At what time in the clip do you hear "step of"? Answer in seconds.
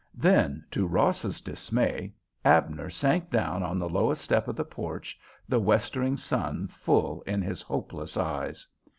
4.23-4.55